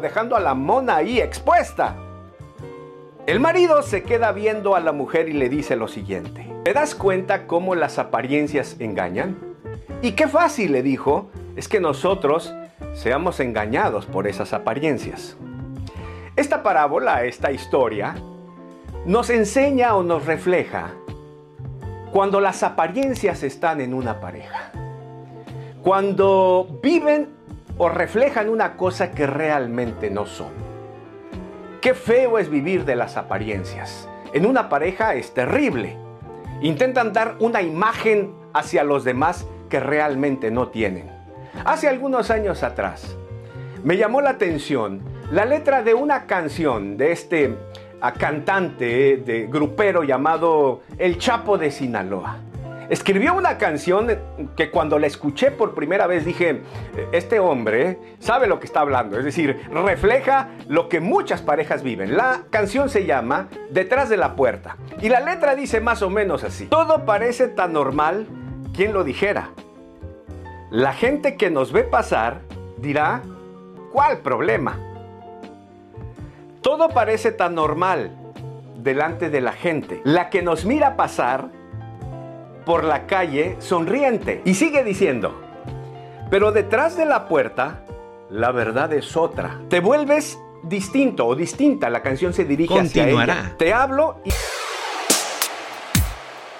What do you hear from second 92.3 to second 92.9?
se dirige